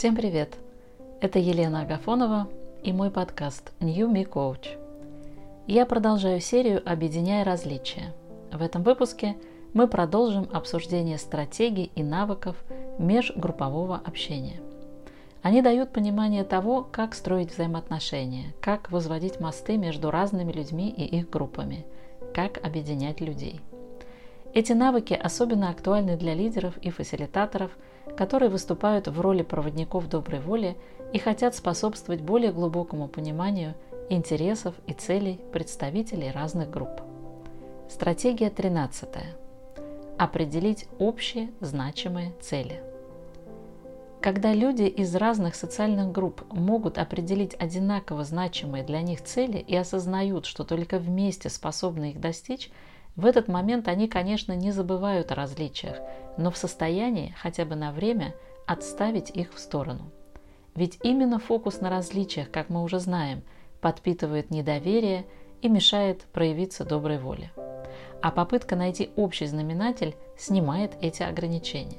Всем 0.00 0.16
привет! 0.16 0.56
Это 1.20 1.38
Елена 1.38 1.82
Агафонова 1.82 2.48
и 2.82 2.90
мой 2.90 3.10
подкаст 3.10 3.70
New 3.80 4.10
Me 4.10 4.26
Coach. 4.26 4.78
Я 5.66 5.84
продолжаю 5.84 6.40
серию 6.40 6.80
«Объединяя 6.90 7.44
различия». 7.44 8.14
В 8.50 8.62
этом 8.62 8.82
выпуске 8.82 9.36
мы 9.74 9.86
продолжим 9.86 10.48
обсуждение 10.54 11.18
стратегий 11.18 11.92
и 11.94 12.02
навыков 12.02 12.56
межгруппового 12.98 14.00
общения. 14.02 14.62
Они 15.42 15.60
дают 15.60 15.92
понимание 15.92 16.44
того, 16.44 16.88
как 16.90 17.14
строить 17.14 17.52
взаимоотношения, 17.52 18.54
как 18.62 18.90
возводить 18.90 19.38
мосты 19.38 19.76
между 19.76 20.10
разными 20.10 20.50
людьми 20.50 20.88
и 20.88 21.04
их 21.04 21.28
группами, 21.28 21.84
как 22.32 22.56
объединять 22.64 23.20
людей. 23.20 23.60
Эти 24.54 24.72
навыки 24.72 25.12
особенно 25.12 25.68
актуальны 25.68 26.16
для 26.16 26.32
лидеров 26.32 26.78
и 26.78 26.88
фасилитаторов– 26.88 27.70
которые 28.16 28.50
выступают 28.50 29.08
в 29.08 29.20
роли 29.20 29.42
проводников 29.42 30.08
доброй 30.08 30.40
воли 30.40 30.76
и 31.12 31.18
хотят 31.18 31.54
способствовать 31.54 32.20
более 32.20 32.52
глубокому 32.52 33.08
пониманию 33.08 33.74
интересов 34.08 34.74
и 34.86 34.92
целей 34.92 35.40
представителей 35.52 36.30
разных 36.30 36.70
групп. 36.70 37.00
Стратегия 37.88 38.50
13. 38.50 39.08
Определить 40.18 40.86
общие 40.98 41.50
значимые 41.60 42.32
цели. 42.40 42.82
Когда 44.20 44.52
люди 44.52 44.82
из 44.82 45.14
разных 45.16 45.54
социальных 45.54 46.12
групп 46.12 46.42
могут 46.52 46.98
определить 46.98 47.56
одинаково 47.58 48.24
значимые 48.24 48.84
для 48.84 49.00
них 49.00 49.24
цели 49.24 49.56
и 49.56 49.74
осознают, 49.74 50.44
что 50.44 50.62
только 50.62 50.98
вместе 50.98 51.48
способны 51.48 52.10
их 52.10 52.20
достичь, 52.20 52.70
в 53.16 53.26
этот 53.26 53.48
момент 53.48 53.88
они, 53.88 54.08
конечно, 54.08 54.52
не 54.52 54.70
забывают 54.70 55.32
о 55.32 55.34
различиях, 55.34 55.96
но 56.36 56.50
в 56.50 56.56
состоянии 56.56 57.34
хотя 57.40 57.64
бы 57.64 57.74
на 57.74 57.92
время 57.92 58.34
отставить 58.66 59.30
их 59.30 59.52
в 59.52 59.58
сторону. 59.58 60.10
Ведь 60.74 60.98
именно 61.02 61.38
фокус 61.38 61.80
на 61.80 61.90
различиях, 61.90 62.50
как 62.50 62.70
мы 62.70 62.82
уже 62.82 63.00
знаем, 63.00 63.42
подпитывает 63.80 64.50
недоверие 64.50 65.26
и 65.62 65.68
мешает 65.68 66.22
проявиться 66.32 66.84
доброй 66.84 67.18
воле. 67.18 67.50
А 68.22 68.30
попытка 68.30 68.76
найти 68.76 69.10
общий 69.16 69.46
знаменатель 69.46 70.14
снимает 70.38 70.92
эти 71.00 71.22
ограничения. 71.22 71.98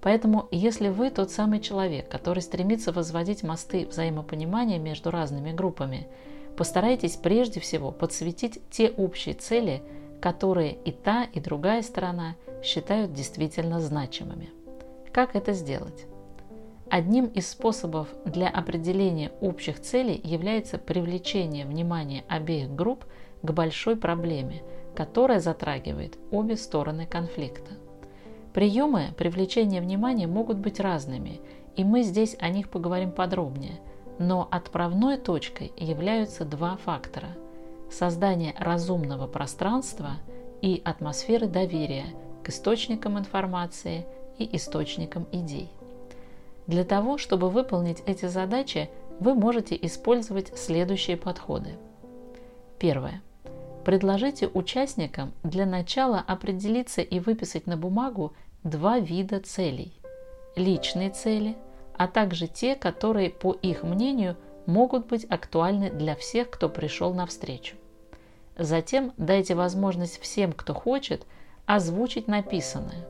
Поэтому, 0.00 0.48
если 0.50 0.88
вы 0.88 1.10
тот 1.10 1.30
самый 1.30 1.60
человек, 1.60 2.08
который 2.08 2.42
стремится 2.42 2.92
возводить 2.92 3.44
мосты 3.44 3.86
взаимопонимания 3.86 4.78
между 4.78 5.10
разными 5.10 5.52
группами, 5.52 6.08
постарайтесь 6.56 7.16
прежде 7.16 7.60
всего 7.60 7.92
подсветить 7.92 8.60
те 8.70 8.90
общие 8.90 9.34
цели, 9.34 9.82
которые 10.22 10.74
и 10.84 10.92
та, 10.92 11.24
и 11.24 11.40
другая 11.40 11.82
сторона 11.82 12.36
считают 12.62 13.12
действительно 13.12 13.80
значимыми. 13.80 14.50
Как 15.10 15.34
это 15.34 15.52
сделать? 15.52 16.06
Одним 16.88 17.26
из 17.26 17.48
способов 17.48 18.06
для 18.24 18.48
определения 18.48 19.32
общих 19.40 19.80
целей 19.80 20.20
является 20.22 20.78
привлечение 20.78 21.66
внимания 21.66 22.22
обеих 22.28 22.70
групп 22.72 23.04
к 23.42 23.50
большой 23.50 23.96
проблеме, 23.96 24.62
которая 24.94 25.40
затрагивает 25.40 26.16
обе 26.30 26.56
стороны 26.56 27.04
конфликта. 27.04 27.72
Приемы 28.54 29.08
привлечения 29.18 29.80
внимания 29.80 30.28
могут 30.28 30.58
быть 30.58 30.78
разными, 30.78 31.40
и 31.74 31.82
мы 31.82 32.02
здесь 32.02 32.36
о 32.38 32.48
них 32.48 32.68
поговорим 32.68 33.10
подробнее, 33.10 33.80
но 34.20 34.46
отправной 34.52 35.16
точкой 35.16 35.72
являются 35.76 36.44
два 36.44 36.76
фактора– 36.76 37.30
создание 37.92 38.54
разумного 38.58 39.26
пространства 39.26 40.12
и 40.60 40.80
атмосферы 40.84 41.46
доверия 41.46 42.06
к 42.42 42.48
источникам 42.48 43.18
информации 43.18 44.06
и 44.38 44.56
источникам 44.56 45.26
идей. 45.32 45.70
Для 46.66 46.84
того, 46.84 47.18
чтобы 47.18 47.50
выполнить 47.50 48.02
эти 48.06 48.26
задачи, 48.26 48.88
вы 49.20 49.34
можете 49.34 49.78
использовать 49.80 50.56
следующие 50.56 51.16
подходы. 51.16 51.70
Первое. 52.78 53.22
Предложите 53.84 54.48
участникам 54.48 55.32
для 55.42 55.66
начала 55.66 56.22
определиться 56.26 57.00
и 57.02 57.18
выписать 57.18 57.66
на 57.66 57.76
бумагу 57.76 58.32
два 58.62 58.98
вида 58.98 59.40
целей. 59.40 59.92
Личные 60.54 61.10
цели, 61.10 61.56
а 61.96 62.06
также 62.06 62.46
те, 62.46 62.76
которые, 62.76 63.30
по 63.30 63.52
их 63.52 63.82
мнению, 63.82 64.36
могут 64.66 65.06
быть 65.06 65.24
актуальны 65.24 65.90
для 65.90 66.14
всех, 66.14 66.50
кто 66.50 66.68
пришел 66.68 67.14
на 67.14 67.26
встречу. 67.26 67.76
Затем 68.56 69.12
дайте 69.16 69.54
возможность 69.54 70.20
всем, 70.20 70.52
кто 70.52 70.74
хочет, 70.74 71.26
озвучить 71.66 72.28
написанное. 72.28 73.06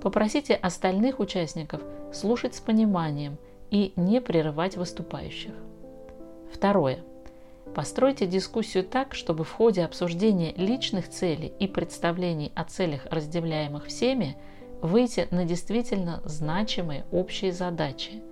Попросите 0.00 0.54
остальных 0.54 1.20
участников 1.20 1.80
слушать 2.12 2.54
с 2.54 2.60
пониманием 2.60 3.38
и 3.70 3.92
не 3.96 4.20
прерывать 4.20 4.76
выступающих. 4.76 5.52
Второе. 6.52 6.98
Постройте 7.74 8.26
дискуссию 8.26 8.84
так, 8.84 9.14
чтобы 9.14 9.44
в 9.44 9.52
ходе 9.52 9.84
обсуждения 9.84 10.52
личных 10.56 11.08
целей 11.08 11.52
и 11.58 11.66
представлений 11.66 12.52
о 12.54 12.64
целях, 12.64 13.06
разделяемых 13.10 13.86
всеми, 13.86 14.36
выйти 14.82 15.28
на 15.30 15.44
действительно 15.44 16.20
значимые 16.26 17.06
общие 17.12 17.52
задачи. 17.52 18.22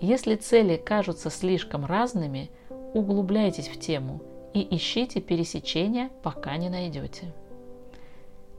Если 0.00 0.36
цели 0.36 0.76
кажутся 0.76 1.30
слишком 1.30 1.84
разными, 1.84 2.50
углубляйтесь 2.94 3.68
в 3.68 3.78
тему– 3.78 4.20
и 4.56 4.74
ищите 4.74 5.20
пересечения, 5.20 6.08
пока 6.22 6.56
не 6.56 6.70
найдете. 6.70 7.34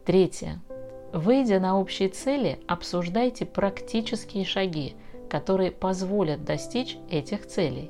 Третье. 0.05 0.61
Выйдя 1.11 1.59
на 1.59 1.79
общие 1.79 2.09
цели, 2.09 2.59
обсуждайте 2.67 3.47
практические 3.47 4.45
шаги, 4.45 4.95
которые 5.27 5.71
позволят 5.71 6.45
достичь 6.45 6.99
этих 7.09 7.47
целей. 7.47 7.89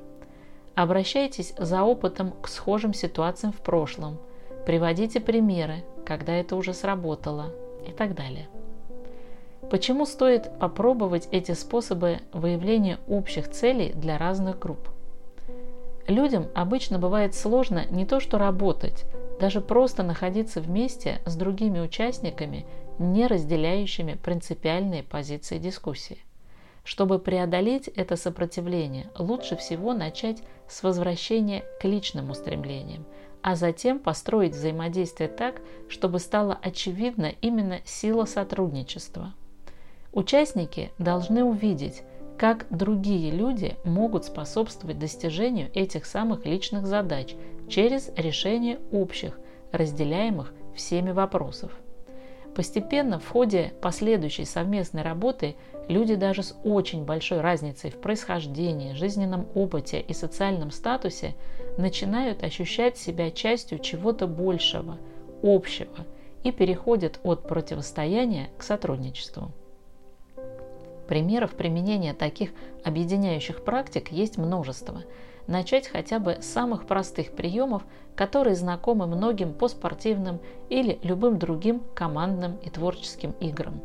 Обращайтесь 0.74 1.54
за 1.58 1.84
опытом 1.84 2.32
к 2.42 2.48
схожим 2.48 2.94
ситуациям 2.94 3.52
в 3.52 3.58
прошлом, 3.58 4.20
приводите 4.66 5.20
примеры, 5.20 5.84
когда 6.06 6.34
это 6.34 6.56
уже 6.56 6.74
сработало 6.74 7.52
и 7.86 7.92
так 7.92 8.16
далее. 8.16 8.48
Почему 9.70 10.06
стоит 10.06 10.50
попробовать 10.60 11.28
эти 11.32 11.52
способы 11.52 12.20
выявления 12.32 13.00
общих 13.06 13.52
целей 13.52 13.92
для 13.94 14.18
разных 14.18 14.60
групп? 14.60 14.90
Людям 16.08 16.48
обычно 16.56 17.00
бывает 17.00 17.36
сложно 17.36 17.86
не 17.90 18.06
то 18.06 18.22
что 18.22 18.38
работать, 18.38 19.04
даже 19.42 19.60
просто 19.60 20.04
находиться 20.04 20.62
вместе 20.62 21.20
с 21.26 21.36
другими 21.36 21.82
участниками, 21.82 22.66
не 22.98 23.28
разделяющими 23.28 24.14
принципиальные 24.14 25.04
позиции 25.04 25.58
дискуссии. 25.58 26.20
Чтобы 26.86 27.20
преодолеть 27.20 27.90
это 27.90 28.16
сопротивление, 28.16 29.08
лучше 29.20 29.58
всего 29.58 29.94
начать 29.94 30.42
с 30.70 30.82
возвращения 30.82 31.66
к 31.82 31.84
личным 31.84 32.30
устремлениям, 32.30 33.06
а 33.42 33.56
затем 33.56 34.00
построить 34.00 34.56
взаимодействие 34.56 35.28
так, 35.28 35.62
чтобы 35.90 36.20
стала 36.20 36.58
очевидна 36.62 37.34
именно 37.42 37.80
сила 37.84 38.24
сотрудничества. 38.24 39.34
Участники 40.12 40.92
должны 40.98 41.44
увидеть, 41.44 42.04
как 42.38 42.68
другие 42.70 43.32
люди 43.32 43.76
могут 43.84 44.26
способствовать 44.26 45.00
достижению 45.00 45.70
этих 45.74 46.06
самых 46.06 46.46
личных 46.46 46.86
задач 46.86 47.36
через 47.68 48.12
решение 48.16 48.80
общих, 48.92 49.40
разделяемых 49.72 50.54
всеми 50.76 51.12
вопросов. 51.12 51.72
Постепенно 52.56 53.20
в 53.20 53.28
ходе 53.28 53.74
последующей 53.82 54.46
совместной 54.46 55.04
работы 55.04 55.56
люди 55.88 56.16
даже 56.16 56.42
с 56.42 56.56
очень 56.64 57.06
большой 57.06 57.42
разницей 57.42 57.92
в 57.92 58.02
происхождении, 58.02 58.94
жизненном 58.94 59.48
опыте 59.54 60.00
и 60.00 60.14
социальном 60.14 60.72
статусе 60.72 61.36
начинают 61.78 62.44
ощущать 62.44 62.98
себя 62.98 63.30
частью 63.30 63.78
чего-то 63.80 64.26
большего, 64.26 64.98
общего 65.44 66.08
и 66.44 66.52
переходят 66.52 67.20
от 67.24 67.48
противостояния 67.48 68.50
к 68.58 68.64
сотрудничеству. 68.64 69.52
Примеров 71.08 71.56
применения 71.56 72.14
таких 72.14 72.52
объединяющих 72.84 73.64
практик 73.64 74.12
есть 74.12 74.38
множество. 74.38 75.04
Начать 75.48 75.88
хотя 75.88 76.20
бы 76.20 76.38
с 76.42 76.46
самых 76.46 76.86
простых 76.86 77.32
приемов, 77.32 77.84
которые 78.16 78.56
знакомы 78.56 79.08
многим 79.08 79.54
по 79.54 79.70
спортивным 79.70 80.40
или 80.70 81.00
любым 81.04 81.40
другим 81.40 81.82
командным 81.96 82.58
и 82.58 82.70
творческим 82.70 83.32
играм. 83.40 83.82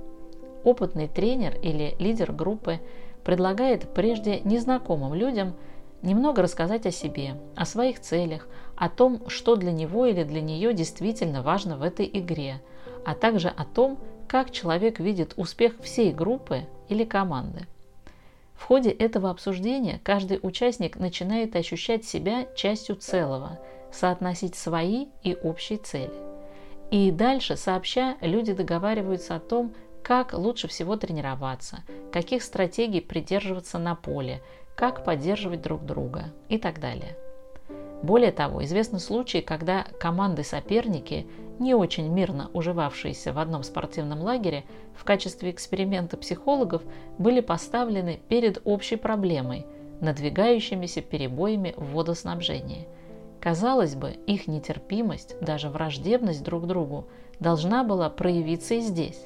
Опытный 0.65 1.07
тренер 1.07 1.57
или 1.63 1.95
лидер 2.01 2.33
группы 2.33 2.81
предлагает 3.25 3.95
прежде 3.95 4.41
незнакомым 4.41 5.15
людям 5.15 5.55
немного 6.03 6.43
рассказать 6.43 6.87
о 6.87 6.91
себе, 6.91 7.35
о 7.55 7.65
своих 7.65 8.01
целях, 8.01 8.49
о 8.77 8.89
том, 8.89 9.23
что 9.29 9.55
для 9.55 9.71
него 9.71 10.07
или 10.07 10.25
для 10.25 10.41
нее 10.41 10.75
действительно 10.75 11.43
важно 11.43 11.77
в 11.77 11.83
этой 11.83 12.11
игре, 12.13 12.61
а 13.05 13.15
также 13.15 13.49
о 13.49 13.65
том, 13.65 13.99
как 14.33 14.51
человек 14.51 14.99
видит 14.99 15.35
успех 15.37 15.75
всей 15.83 16.11
группы 16.11 16.63
или 16.89 17.05
команды. 17.05 17.67
В 18.55 18.63
ходе 18.63 18.89
этого 18.89 19.29
обсуждения 19.29 20.01
каждый 20.03 20.41
участник 20.41 20.97
начинает 20.97 21.55
ощущать 21.55 22.07
себя 22.07 22.47
частью 22.57 22.97
целого, 22.97 23.61
соотносить 23.93 24.55
свои 24.55 25.09
и 25.23 25.35
общие 25.35 25.79
цели. 25.79 26.15
И 26.91 27.11
дальше, 27.11 27.59
сообща, 27.59 28.17
люди 28.23 28.55
договариваются 28.55 29.37
о 29.37 29.39
том, 29.39 29.75
как 30.03 30.33
лучше 30.33 30.67
всего 30.67 30.97
тренироваться, 30.97 31.81
каких 32.11 32.43
стратегий 32.43 33.03
придерживаться 33.03 33.79
на 33.79 33.95
поле, 33.95 34.41
как 34.75 35.05
поддерживать 35.05 35.61
друг 35.61 35.85
друга 35.85 36.33
и 36.49 36.57
так 36.57 36.81
далее. 36.81 37.19
Более 38.03 38.33
того, 38.33 38.65
известны 38.65 38.99
случаи, 38.99 39.39
когда 39.39 39.87
команды-соперники, 40.01 41.27
не 41.59 41.75
очень 41.75 42.09
мирно 42.09 42.51
уживавшиеся 42.53 43.33
в 43.33 43.39
одном 43.39 43.63
спортивном 43.63 44.23
лагере, 44.23 44.65
в 44.95 45.05
качестве 45.05 45.51
эксперимента 45.51 46.17
психологов 46.17 46.83
были 47.19 47.41
поставлены 47.41 48.21
перед 48.29 48.61
общей 48.65 48.97
проблемой– 48.97 49.67
надвигающимися 50.03 51.01
перебоями 51.01 51.75
в 51.77 51.93
водоснабжении. 51.93 52.89
Казалось 53.41 53.95
бы, 53.95 54.11
их 54.27 54.49
нетерпимость, 54.49 55.37
даже 55.41 55.71
враждебность 55.71 56.43
друг 56.43 56.67
другу 56.67 57.07
должна 57.41 57.85
была 57.85 58.11
проявиться 58.11 58.75
и 58.75 58.81
здесь. 58.81 59.21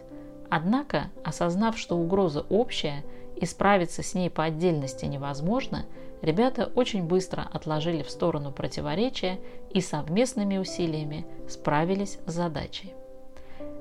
Однако, 0.48 1.10
осознав, 1.24 1.78
что 1.78 1.96
угроза 1.96 2.44
общая 2.50 3.02
и 3.36 3.46
справиться 3.46 4.02
с 4.02 4.14
ней 4.14 4.30
по 4.30 4.44
отдельности 4.44 5.04
невозможно– 5.04 5.86
ребята 6.22 6.70
очень 6.74 7.04
быстро 7.04 7.48
отложили 7.52 8.02
в 8.02 8.10
сторону 8.10 8.52
противоречия 8.52 9.38
и 9.70 9.80
совместными 9.80 10.58
усилиями 10.58 11.26
справились 11.48 12.18
с 12.26 12.32
задачей. 12.32 12.94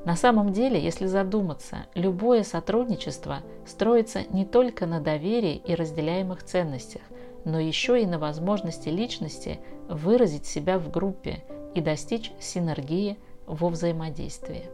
На 0.05 0.15
самом 0.15 0.53
деле, 0.53 0.79
если 0.79 1.07
задуматься, 1.07 1.87
любое 1.95 2.43
сотрудничество 2.43 3.39
строится 3.65 4.21
не 4.29 4.45
только 4.45 4.85
на 4.85 4.99
доверии 4.99 5.55
и 5.55 5.73
разделяемых 5.73 6.43
ценностях, 6.43 7.01
но 7.43 7.59
еще 7.59 8.01
и 8.01 8.05
на 8.05 8.19
возможности 8.19 8.89
личности 8.89 9.59
выразить 9.87 10.45
себя 10.45 10.77
в 10.77 10.91
группе 10.91 11.43
и 11.73 11.81
достичь 11.81 12.31
синергии 12.39 13.17
во 13.47 13.69
взаимодействии. 13.69 14.65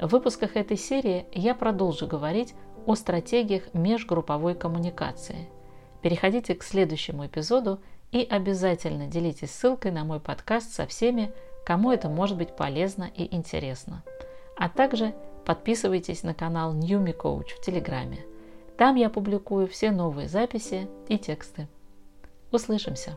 В 0.00 0.08
выпусках 0.08 0.56
этой 0.56 0.78
серии 0.78 1.26
я 1.32 1.54
продолжу 1.54 2.06
говорить 2.06 2.54
о 2.86 2.94
стратегиях 2.94 3.74
межгрупповой 3.74 4.54
коммуникации– 4.54 5.48
Переходите 6.02 6.56
к 6.56 6.64
следующему 6.64 7.26
эпизоду 7.26 7.80
и 8.10 8.26
обязательно 8.28 9.06
делитесь 9.06 9.52
ссылкой 9.52 9.92
на 9.92 10.04
мой 10.04 10.18
подкаст 10.18 10.74
со 10.74 10.86
всеми, 10.86 11.32
кому 11.64 11.92
это 11.92 12.08
может 12.08 12.36
быть 12.36 12.56
полезно 12.56 13.08
и 13.14 13.34
интересно. 13.34 14.02
А 14.58 14.68
также 14.68 15.14
подписывайтесь 15.46 16.24
на 16.24 16.34
канал 16.34 16.74
New 16.74 17.00
Me 17.02 17.16
Coach 17.16 17.54
в 17.56 17.64
Телеграме. 17.64 18.18
Там 18.76 18.96
я 18.96 19.08
публикую 19.10 19.68
все 19.68 19.92
новые 19.92 20.28
записи 20.28 20.88
и 21.08 21.18
тексты. 21.18 21.68
Услышимся! 22.50 23.16